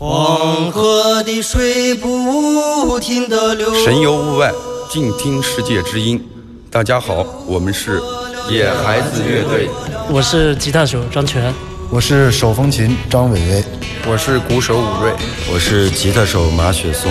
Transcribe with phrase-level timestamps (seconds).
[0.00, 3.74] 黄河的水不停的流。
[3.82, 4.52] 神游物外，
[4.88, 6.24] 静听世界之音。
[6.70, 8.00] 大家好，我们是
[8.48, 9.68] 野孩子乐队。
[10.08, 11.52] 我是吉他手张全，
[11.90, 13.64] 我是手风琴张伟伟，
[14.06, 15.12] 我是鼓手武瑞，
[15.52, 17.10] 我是吉他手马雪松，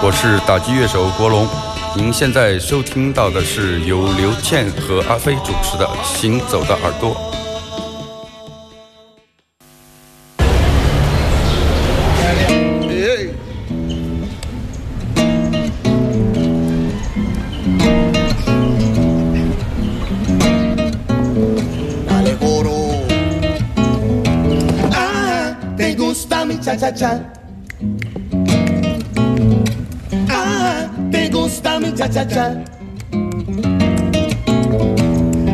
[0.00, 1.44] 我是打击乐手国龙。
[1.96, 7.10] 您现在收听到的是由刘倩和阿飞主持的《行走的耳朵》。
[30.28, 32.56] Ah, te gusta mi cha-cha-cha.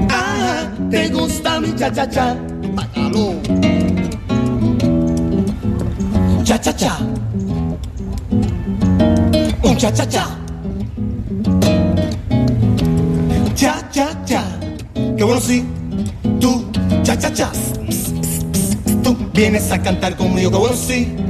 [0.09, 2.37] Ah, te gusta mi cha-cha-cha.
[6.45, 6.99] Cha-cha-cha.
[9.63, 10.25] Un cha-cha-cha.
[13.55, 14.43] Cha-cha-cha.
[15.17, 15.63] Qué bueno sí.
[16.41, 16.65] Tú,
[17.03, 17.51] cha-cha-cha.
[19.03, 21.24] Tú vienes a cantar conmigo, qué bueno sí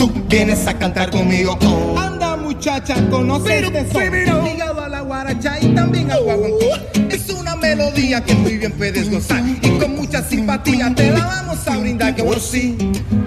[0.00, 1.58] Tú vienes a cantar conmigo.
[1.98, 6.64] Anda muchacha, conoce este son Ligado a la guaracha y también al guaguancó
[7.10, 11.68] Es una melodía que muy bien puedes gozar Y con mucha simpatía te la vamos
[11.68, 12.78] a brindar Que bueno sí,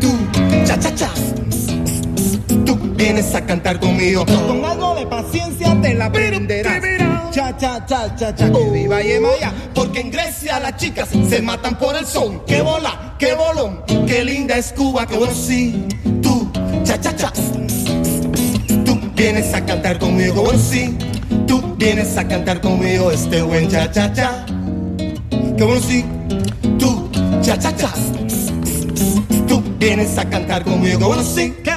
[0.01, 0.09] tú,
[0.65, 1.11] cha cha cha.
[2.65, 4.25] Tú vienes a cantar conmigo.
[4.25, 6.81] Con algo de paciencia te la aprenderás.
[7.29, 8.51] Cha cha cha cha cha.
[8.51, 13.13] Que viva Yemaya Porque en Grecia las chicas se matan por el son ¡Qué bola,
[13.19, 15.85] qué bolón, qué linda es Cuba Que bueno sí,
[16.21, 16.51] tú,
[16.83, 17.31] cha cha cha.
[18.85, 20.97] Tú vienes a cantar conmigo, bueno sí.
[21.47, 24.45] Tú vienes a cantar conmigo este buen cha cha cha.
[25.57, 26.05] Que bueno sí,
[26.79, 27.09] tú,
[27.41, 27.93] cha cha cha.
[29.47, 31.53] Tú vienes a cantar conmigo, bueno sí.
[31.63, 31.72] bueno está el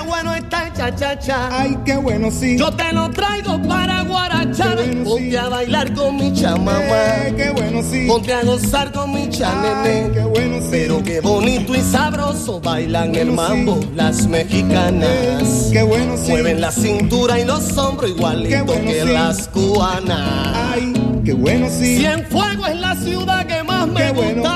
[0.76, 1.48] cha cha cha.
[1.50, 2.56] Ay, qué bueno sí.
[2.58, 4.76] Yo te lo traigo para guarachar.
[4.76, 5.36] Bueno, Ponte sí.
[5.36, 6.80] a bailar con mi chamamá.
[6.80, 8.06] Eh, Qué bueno sí.
[8.06, 10.68] Ponte a gozar con mi Ay, chanene qué bueno sí.
[10.70, 13.34] Pero qué bonito y sabroso bailan el sí.
[13.34, 15.70] mambo las mexicanas.
[15.72, 16.30] Qué bueno sí.
[16.32, 19.08] Mueven la cintura y los hombros igualito bueno, que sí.
[19.12, 20.56] las cubanas.
[20.72, 20.92] Ay,
[21.24, 21.96] qué bueno sí.
[21.98, 24.55] Cienfuegos es la ciudad que más me Qué gusta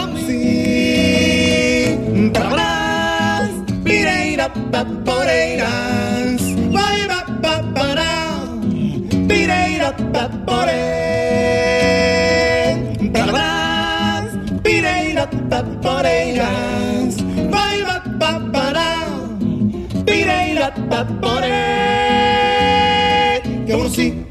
[23.67, 24.25] Que bueno sí,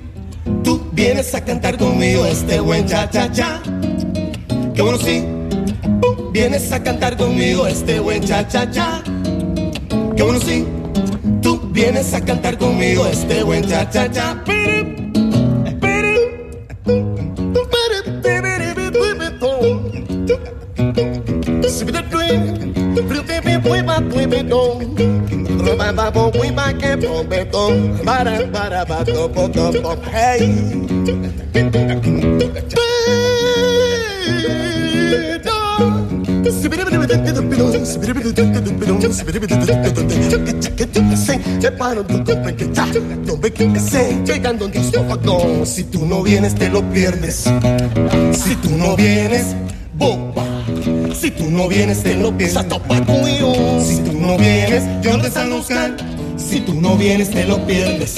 [0.64, 3.62] tú vienes a cantar conmigo este buen cha cha cha.
[4.74, 5.24] Que bueno sí,
[6.32, 9.04] vienes a cantar conmigo este buen cha cha cha.
[10.20, 10.66] Que bueno sí,
[11.42, 14.44] tú vienes a cantar conmigo este buen cha cha cha.
[38.40, 38.79] Llegando
[44.72, 47.46] disco vagón, si tú no vienes te lo pierdes.
[48.32, 49.56] Si tú no vienes,
[49.94, 50.46] boba.
[51.14, 52.58] Si tú no vienes te lo pierdes.
[53.84, 55.98] Si tú no vienes, yo te salgo a.
[56.38, 58.16] Si tú no vienes te lo pierdes.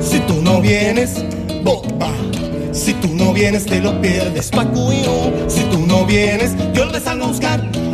[0.00, 1.24] Si tú no vienes,
[1.64, 2.12] boba.
[2.72, 4.50] Si tú no vienes te lo pierdes.
[5.48, 7.89] Si tú no vienes, yo te salgo a buscar.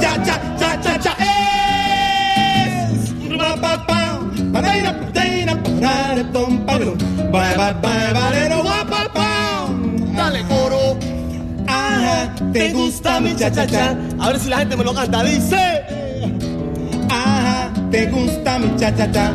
[0.00, 0.59] Ya, ya.
[5.80, 6.96] Parare, pom, parum,
[7.32, 7.94] ba, ba, ba,
[8.92, 9.28] ba, ba,
[10.16, 10.96] dale coro,
[11.66, 13.96] Ajá, te gusta mi cha cha cha.
[14.18, 15.22] A ver si la gente me lo canta.
[15.22, 15.64] Dice.
[17.08, 19.32] Ajá, te gusta mi cha cha cha.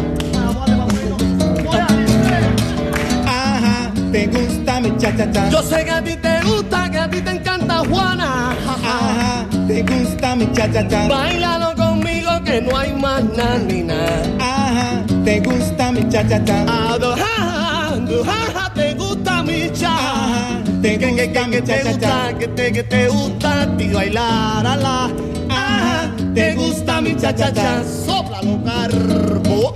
[3.26, 5.50] Ajá, te gusta mi cha cha cha.
[5.50, 8.52] Yo sé que a ti te gusta, que a ti te encanta Juana.
[8.74, 11.08] Ajá, te gusta mi cha cha cha.
[11.08, 14.55] Bailalo conmigo que no hay más nada ni nada
[15.25, 16.57] te gusta mi cha cha cha.
[16.94, 19.94] Adorando, jaja, te gusta mi cha.
[20.81, 22.38] Te gusta mi cha cha cha.
[22.38, 24.98] Que te que te gusta ti bailar a la.
[26.36, 27.83] Te gusta mi cha cha cha.
[28.06, 29.74] Soplalo carbo.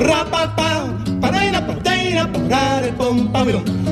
[0.00, 0.70] Rapa pa,
[1.20, 3.44] para ir a pateira, para el pompa,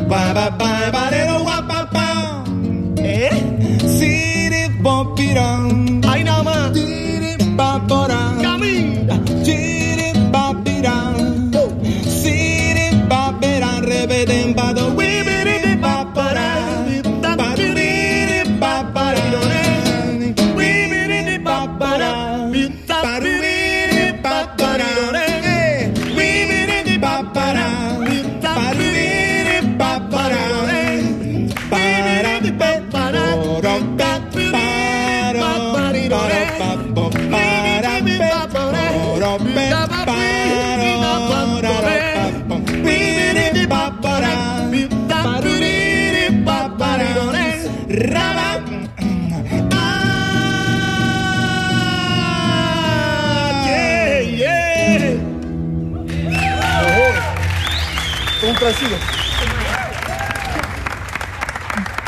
[0.08, 2.44] ba ba ba, barero guapa pa.
[2.96, 3.30] ¿Eh?
[3.96, 6.00] Siri bopirón.
[6.08, 6.72] Ay nada más.
[6.74, 8.42] Siri paporón.
[8.42, 8.89] Camino.
[14.20, 14.79] hidden by the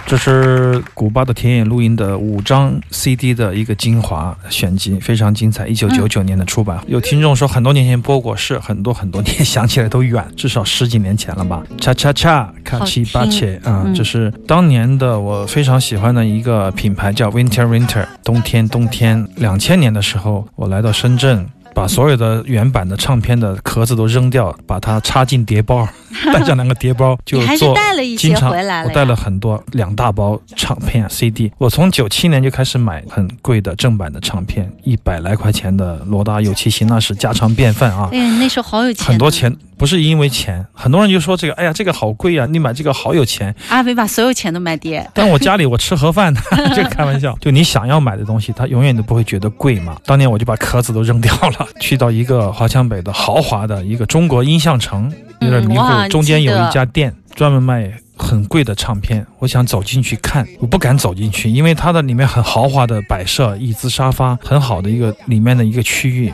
[0.06, 5.67] 这是古巴的田野录音的五张 CD 的一个精华选集，非常精彩。
[5.67, 11.62] 一九九九年的出版，有听众说很多年前播过，是很多很多年， 想起来都远，至少十几年前了吧。
[11.81, 19.26] 恰恰恰，卡奇巴切啊，这是当年的我非常喜欢的一个品牌，叫 Winter Winter，冬天冬天。
[19.37, 21.49] 两千年的时候，我来到深圳。
[21.74, 25.86] 把所有的原版的唱片的壳子都扔掉，把它插进碟包，
[26.32, 27.74] 带上两个碟包就做还是做。
[27.74, 31.50] 带了一些经常回来了我带了很多，两大包唱片 CD。
[31.58, 38.08] 我从九七年就开始买很贵的正版的唱片，一百来块钱的罗大佑、齐秦，那是家常便饭啊。
[38.12, 39.32] 哎，那时候好有钱，很多。
[39.32, 43.52] 钱不是因为钱，很多人就说这个，哎呀，这个好贵啊，你买这个好有钱。
[43.69, 46.40] 阿伟把所有钱都买跌，但我家里我吃盒饭的，
[46.73, 47.37] 这个开玩笑。
[47.40, 49.96] 就你想要买的东西，它永远都不会觉得贵嘛。
[50.06, 57.93] 当年我就把壳子都扔掉了， 去到一个华强北的豪华的一个中国音像城，有点迷糊嗯，中间有一家店专门卖。
[58.14, 66.32] 很贵的唱片，我想走进去看，我不敢走进去，因为它的里面很豪华的摆设，椅子、沙发，很好的一个里面的一个区域。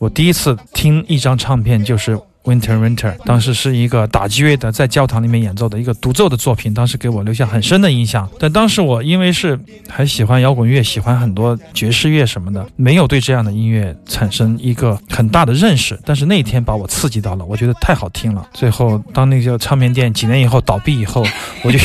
[0.00, 2.18] 我第一次听一张唱片就是。
[2.48, 8.28] Winter Winter，当时是一个打击乐的在教堂里面演奏的一个独奏的作品，当时给我留下很深的印象。
[8.38, 9.58] 但当时我因为是
[9.88, 15.98] 还喜欢摇滚乐，喜欢很多爵士乐什么的，没有对这样的音乐产生一个很大的认识。
[16.04, 18.46] 但是那一天把我刺激到了，我觉得太好听了。
[18.54, 21.22] 最后当那个唱片店几年以后倒闭以后，
[21.62, 21.78] 我就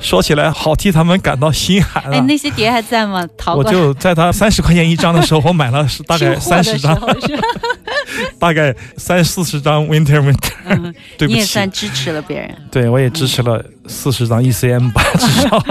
[0.00, 2.20] 说起来好替他们感到心寒哎，了。
[2.20, 3.26] 那些碟还在吗？
[3.36, 6.96] 淘我就在他三十块钱一张的时候，我买了大概三十张，
[8.38, 10.52] 大概三四十张 Winter Winter。
[10.66, 12.54] 嗯 对不起你也算，支持了别人。
[12.70, 15.64] 对我也支持了四十张 ECM 吧， 至少。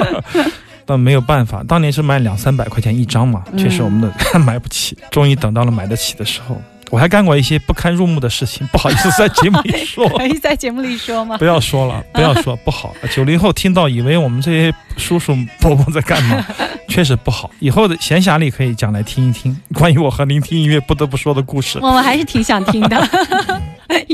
[0.85, 4.97] 但没有办法，当年是卖两三百块钱一张嘛，确实我们的 买不起。
[5.11, 6.59] 终于等到了买得起的时候，
[6.89, 10.07] 我还干过一些不堪入目的事情，不好意思在节目里说。
[10.17, 11.45] 可以在节目里说吗不？
[11.45, 12.93] 要说了， 不要说不好。
[13.13, 16.45] 九零后听到以为我们这些叔叔伯伯在干嘛，
[16.87, 17.49] 确实不好。
[17.59, 21.77] 以后的闲暇里可以讲来听一听关于我和聆听音乐不得不说的故事。
[21.81, 22.97] 我们还是挺想听的，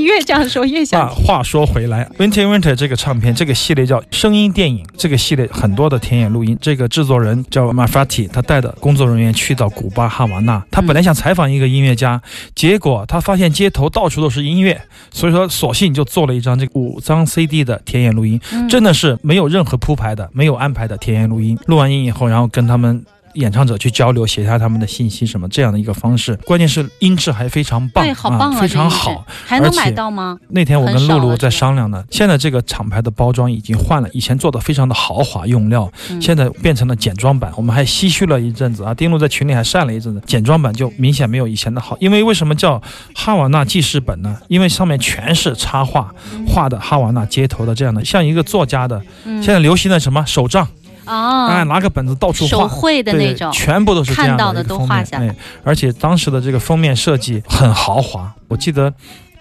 [0.06, 1.26] 越这样说越啊，想听。
[1.26, 6.58] 话说回来，Winter Winter 这个唱片，这个系列叫声音电影，这个系列很多的田野录音。
[6.62, 12.22] 这个制作人叫 Mafati，他带的工作人员去到古巴哈瓦那，他本来想采访一个音乐家，
[12.54, 14.80] 结果他发现街头到处都是音乐，
[15.12, 21.58] 所以说索性就做了一张这个五张 CD 的田野录音，真的是没有任何铺排的，没有安排的田野录音。
[21.68, 23.06] 录完音以后，然后跟他们。
[23.36, 28.62] 演唱者去交流，写下他们的信息什么这样的一个方式，关键是音质还非常棒，对，好棒啊！
[28.62, 30.38] 非常好，还能而且买到吗？
[30.50, 37.52] 那天我跟露露在商量呢，现在这个厂牌的包装已经换了，以前做的非常的豪华用料，嗯现在变成了简装版。
[37.56, 41.98] 我们还唏嘘了一阵子啊，丁露在群里还晒了一阵子，简装版就明显没有以前的好。
[42.00, 42.82] 因为为什么叫
[43.16, 44.38] 哈瓦那记事本呢？
[44.48, 46.14] 因为上面全是插画，
[46.48, 50.68] 画的哈瓦那街头的这样的，像一个作家的，现在流行的什么手账，
[51.06, 58.94] 哎，啊，拿个本子到处手绘的那种，全部都是这样看到的都画下来哎，而且当时的这个封面设计很豪华，我记得。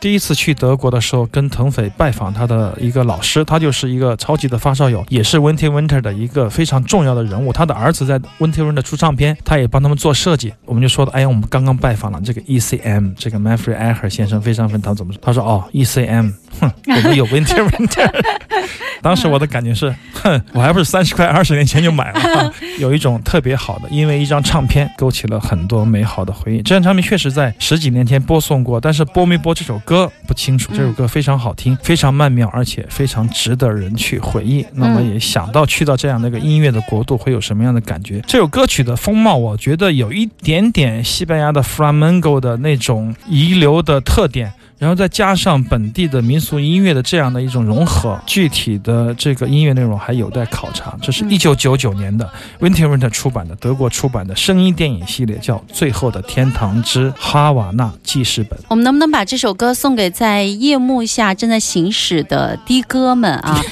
[0.02, 7.52] 第一次去德国的时候，跟腾斐拜访他的一个老师，他就是一个超级的发烧友，也是 Winter Winter 的一个非常重要的人物。
[7.52, 10.52] 他的儿子在 Winter Winter 出唱片，他也帮他们做设计。
[10.64, 15.20] 我们就说的，哎呀，我们刚刚拜访了这个 ECM，这个 Manfred Eicher 先生非常非常怎么说？
[15.22, 18.10] 他说哦，ECM，哼， 我们有 Winter Winter。
[19.02, 26.62] 当时我的感觉是，哼，我还不是三十块二十年前就买了，有一种特别好的，因为一张唱片勾起了很多美好的回忆。
[26.62, 29.91] 这张唱片确实在十几年前播送过，但是播没播这首歌
[30.26, 30.72] 不清楚。
[30.74, 34.64] 这首歌非常好听，非常曼妙，而且非常值得人去回忆。
[34.74, 38.20] 那么也想到去到这样的一个音乐的国度会有什么样的感觉？
[38.26, 44.52] 这首歌曲的风貌，我觉得有一点点西班牙的 flamenco 的那种遗留的特点。
[44.82, 50.98] 然后再加上本地的民俗音乐的这样的一种融合，具体的这个音乐内容还有待考察。
[51.00, 58.58] 这是一九九九年的 Winter Winter 出版的德国出版的声音电影系列，叫《最后的天堂之哈瓦那记事本》。
[58.70, 63.62] 我们能不能把这首歌送给在夜幕下正在行驶的的哥们啊？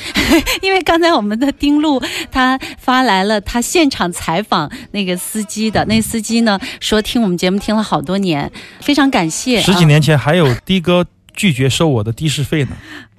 [0.63, 2.01] 因为刚才我们的丁路
[2.31, 8.49] 他发来了他现场采访那个司机的，那司机呢说听我们节目听了好多年，
[8.81, 9.61] 非常感谢。
[9.61, 11.00] 十几年前还有的哥。
[11.35, 12.71] 拒绝收我的的士费呢？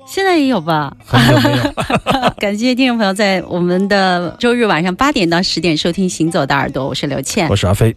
[0.06, 0.96] 现在也有吧？
[1.44, 1.74] 没有。
[2.38, 7.96] 感谢听众朋友在我们的周日晚上八点到十点收听《行走的耳朵》，我是刘倩，我是阿飞。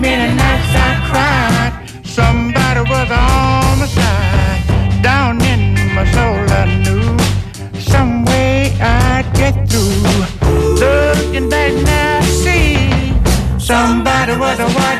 [0.00, 2.06] many, many nights I cried.
[2.06, 5.02] Somebody was on my side.
[5.02, 10.44] Down in my soul, I knew some way I'd get through.
[10.80, 13.12] Looking back now, I see
[13.58, 14.93] somebody was a wife.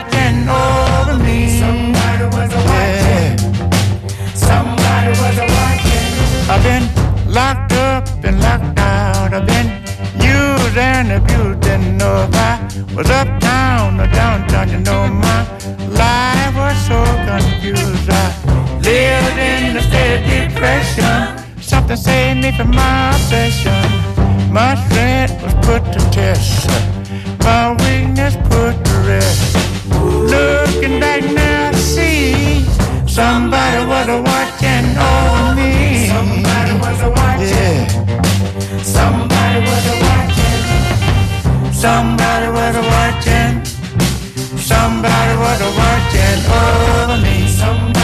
[10.77, 12.59] And if you didn't know if I
[12.97, 15.43] was uptown or downtown, you know my
[15.95, 16.99] life was so
[17.31, 18.11] confused.
[18.11, 21.63] I lived in a state of depression.
[21.63, 23.85] Something saved me from my obsession.
[24.53, 26.69] My strength was put to test.
[27.45, 29.57] My weakness put to rest.
[29.91, 32.65] Looking back now, I see
[33.07, 36.09] somebody was watching over me.
[36.09, 37.49] Somebody was watching.
[37.49, 38.83] Yeah.
[38.83, 39.94] Somebody was
[41.85, 43.63] Somebody was watching.
[44.57, 47.47] Somebody was watching over me.
[47.47, 48.04] Somebody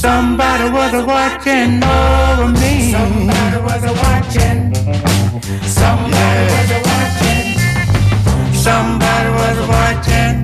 [0.00, 2.90] Somebody was a watching over me.
[2.90, 4.72] Somebody was a watching.
[5.60, 7.46] Somebody was a watching.
[8.54, 10.34] Somebody was a watching.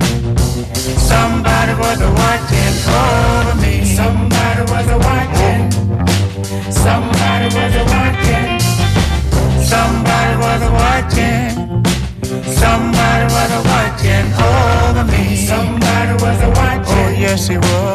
[1.09, 3.73] Somebody was a watching over me.
[3.97, 5.71] Somebody was a watching.
[6.69, 8.59] Somebody was a watching.
[9.73, 11.49] Somebody was a watching.
[12.61, 15.35] Somebody was a watching over me.
[15.35, 16.95] Somebody was a watching.
[16.95, 17.86] Oh yes, he was.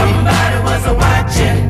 [0.00, 1.69] Somebody was a watching.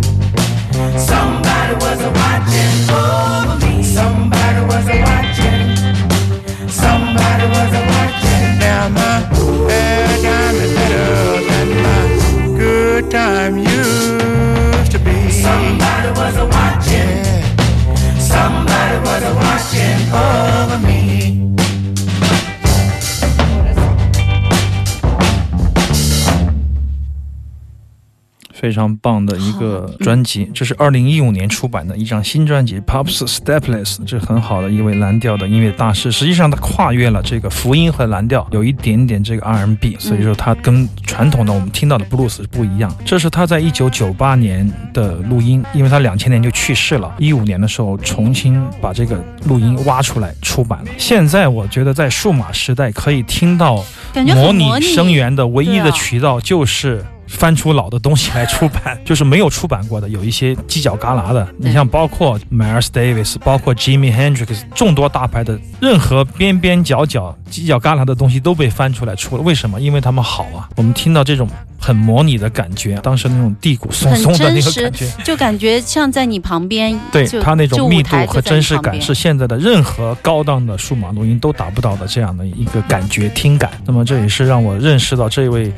[28.70, 36.12] 非常棒的一个专辑，这是二零一五年出版的一张新专辑《Pops Stepless》，这很好的一位蓝调的音乐大师。
[36.12, 42.94] 实际上，他跨越了这个福音和蓝调，有一点点这个 R&B，所以说他跟传统的我们听到的布鲁斯不一样。
[43.04, 50.92] 这是他在一九九八年的录音，因为他两千年就去世了，一五年的时候重新把这个录音挖出来出版了。
[50.96, 53.84] 现在我觉得在数码时代可以听到
[54.14, 57.04] 模拟声源的唯一的渠道就是。
[57.30, 61.46] 翻出老的东西来出版，就是没有出版过的，有一些犄角旮旯的。
[61.58, 69.42] 你像包括 Miles Davis，包括 Jimmy Hendrix，众多大牌的，任何边边角角、犄角旮旯的东西都被翻出来出了。
[69.42, 69.80] 为什么？
[69.80, 70.68] 因为他们好啊。
[70.76, 76.98] 我们听到这种很模拟的感觉，当时那种地骨松松的那个感觉，就感觉像在你旁边。
[77.12, 83.70] 对他那种密度和真实感，是现在的任何高档的数码录音都达不到的这样的一个感觉听感。
[83.86, 85.72] 那么这也是让我认识到这位。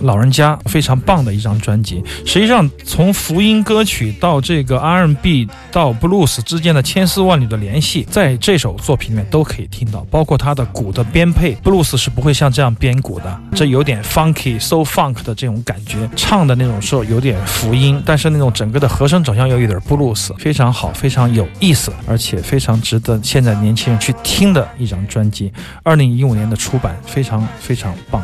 [0.00, 2.02] 老人家非常棒的一张专辑。
[2.24, 10.06] 实际上，从福音歌曲到这个 R&B 到布鲁斯之间的千丝万缕的联系，在这首作品里面都可以听到。
[10.10, 16.08] 包括他的鼓的编配，布鲁斯是不会像这样编鼓的，这有点 funky so funk 的这种感觉。
[16.16, 25.52] 唱的那种时候有点福音，但是那种整个的和声走向又有点布鲁斯，非常好，非常有意思，而且非常值得现在年轻人去听的一张专辑。
[25.82, 28.22] 二零一五年的出版，非常非常棒。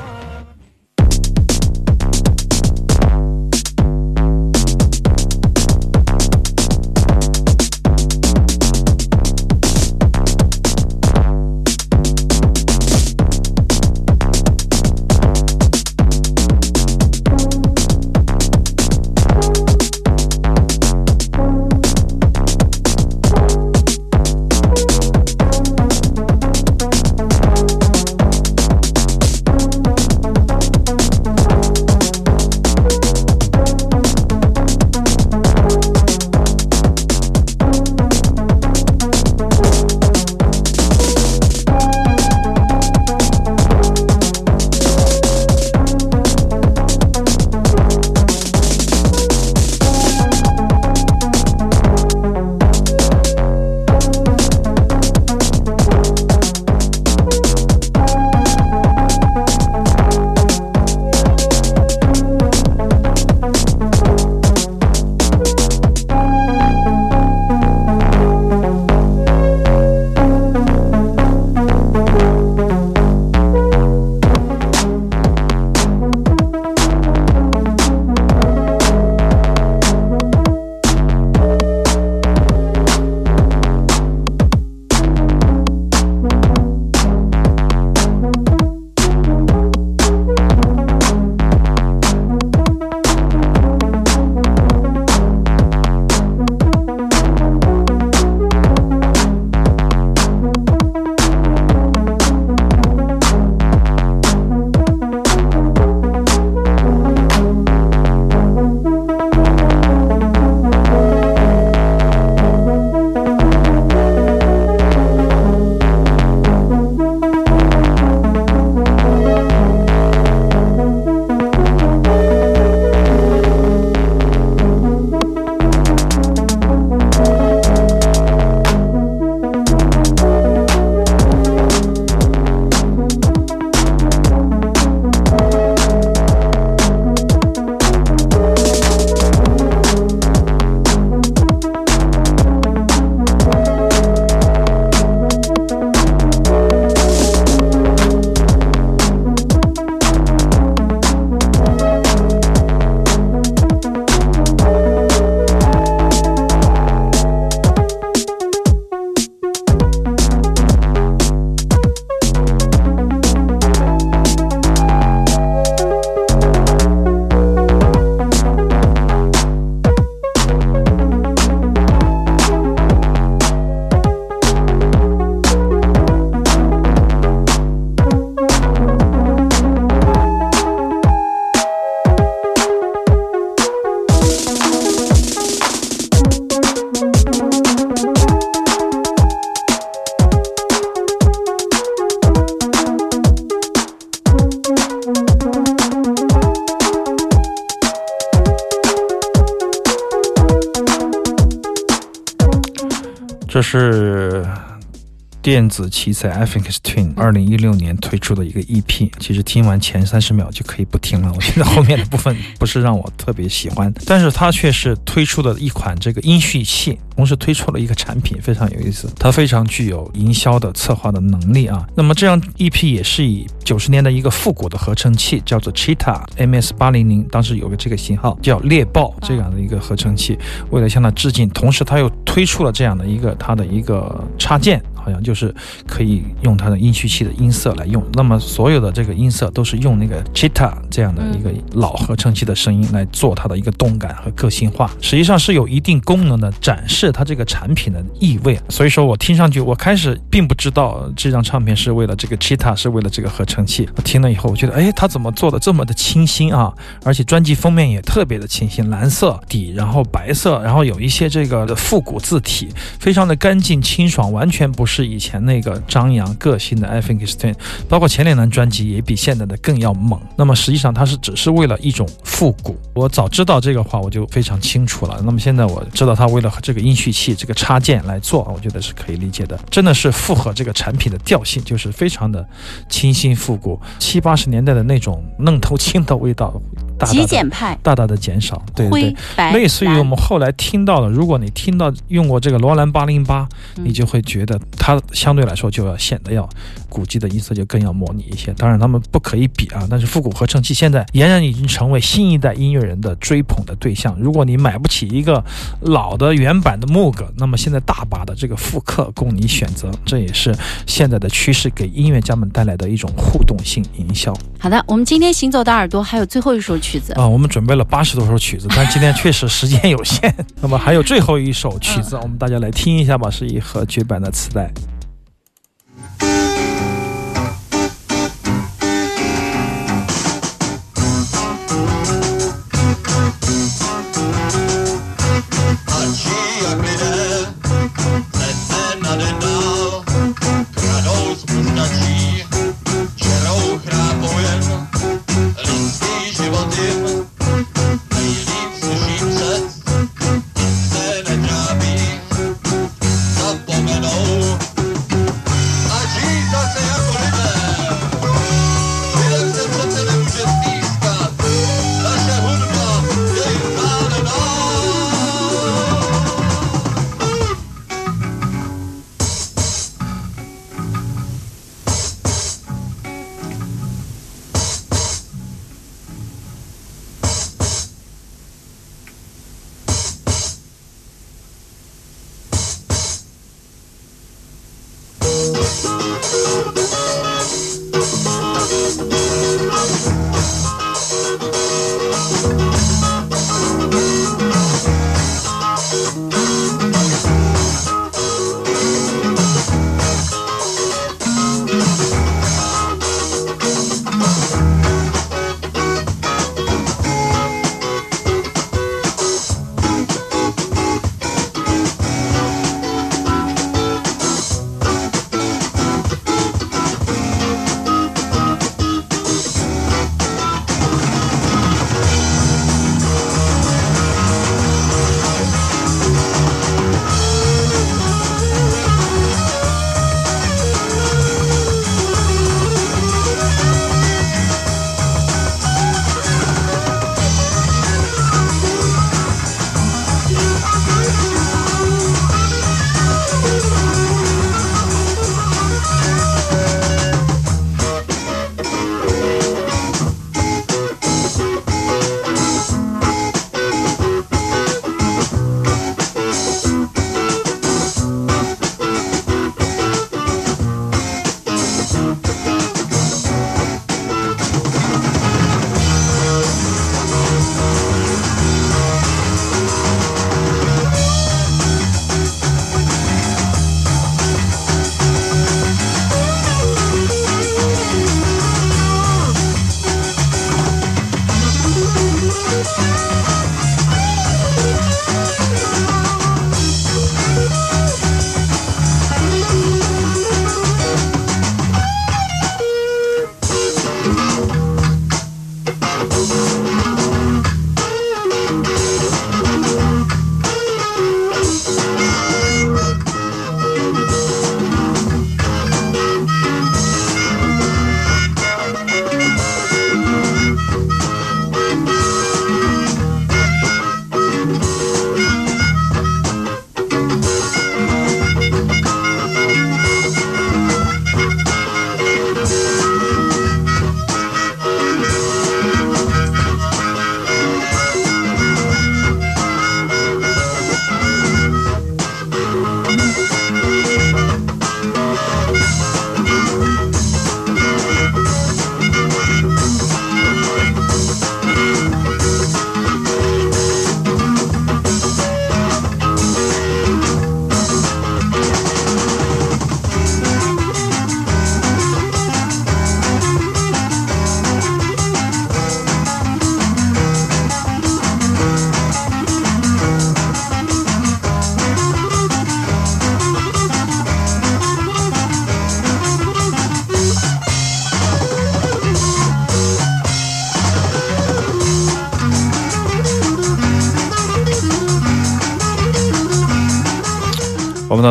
[205.47, 209.09] 电子奇才 FX Twin 二零一六年推出的一个 EP。
[209.21, 219.09] 其实听完前三十秒就可以不听了， 我觉得后面的部分不是让我特别喜欢，但是它却是推出的一款这个音序器，同时推出了一个产品，非常有意思。
[219.17, 221.87] 它非常具有营销的策划的能力啊。
[221.95, 230.37] 那么这样 EP 也是以九十年的一个复古的合成器，叫做 Cheetah MS 八零零，当时有个这个型号叫猎豹这样的一个合成器，
[230.71, 234.83] 为了向它致敬，同时它又推出了这样的一个它的一个插件。
[235.07, 235.55] 好像就是
[235.87, 248.59] 可以用它的音序器的音色来用，那么所有的这个音色都是用那个 Chita 这样的一个老合成器的声音来做它的一个动感和个性化，实际上是有一定功能的展示它这个产品的意味。
[248.69, 253.89] 所以说我听上去，我开始并不知道这张唱片是为了这个 Chita，是为了这个合成器。
[253.95, 256.73] 我听了以后，我觉得，哎，它怎么做的这么的清新啊？
[257.05, 264.96] 而且专辑封面也特别的清新，蓝色底，然后白色，然后有一些这个复古字体，非常的干净清爽，完全不是。
[264.97, 267.57] 是以前那个张扬个性的 f i n k s t e n
[267.89, 270.19] 包括前两张专辑也比现在的更要猛。
[270.37, 272.77] 那么实际上它是只是为了一种复古。
[272.95, 275.21] 我早知道这个话，我就非常清楚了。
[275.25, 279.59] 那么现在我知道他为了这个音序器这个插件来做，我觉得是可以理解的。
[279.71, 282.47] 真的是符合这个产品的调性，就是非常的
[282.89, 286.61] 清新复古，七八十年代的那种嫩头青的味道。
[287.05, 289.15] 极简派，大大的减少，对对。
[289.37, 296.49] 对，类似于我们后来听到的，如果你听到用过这个罗兰八零八，你就会觉得它相对来说就要显得要
[296.97, 298.55] 古迹的音色就更要模拟一些。
[298.55, 304.17] 当然他们不可以比啊，但是复古合成器现在俨然已经成为新一代音乐人的追捧的对象。
[304.19, 305.45] 如果你买不起一个
[305.83, 310.57] 老的原版的 Moog，那么现在大把的这个复刻供你选择，这也是
[310.87, 314.33] 现在的趋势，给音乐家们带来的一种互动性营销。
[314.59, 316.77] 好的，我们今天行走的耳朵还有最后一首。
[316.79, 320.33] 曲子啊，我们准备了八十多首曲子，但今天确实时间有限。
[320.61, 324.71] 那么还有最后一首曲子，我们大家来听一下吧，是一盒绝版的磁带。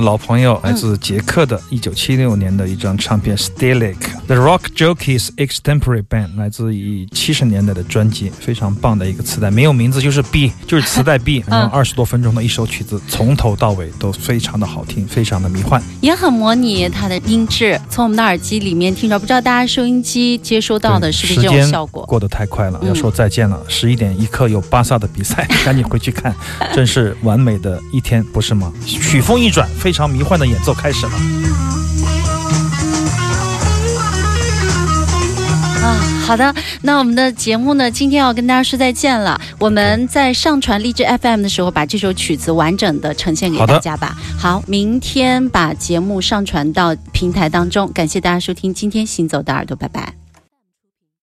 [0.05, 22.03] 我们的老朋友来自捷克的，一九七六年的一张唱片《Stilic The Rock Jockeys Extempore Band》，来自于七十年代的专辑，非常棒的一个磁带，没有名字就是 B，就是磁带 B， 然后二十多分钟的一首曲子，从头到尾都非常的好听，非常的迷幻，也很模拟它的音质，从我们的耳机里面听着，不知道大家收音机接收到的是不是这种效果？
[22.07, 22.87] 过得太快了，嗯。
[22.87, 26.35] 要说再见了，十一点一刻有巴萨的比赛， 赶紧回去看，
[26.73, 28.73] 真是完美的一天，不是吗？
[28.87, 31.11] 曲风一转，非常迷幻的演奏开始了。
[35.83, 39.39] 啊，好的，那我们的节目呢，今天要跟大家说再见了。
[39.59, 44.17] 我们在上传荔枝 FM 的时候，把这首曲子完整的呈现给大家吧。
[44.39, 47.91] 好，明天把节目上传到平台当中。
[47.93, 50.24] 感谢大家收听今天行走的耳朵，拜拜。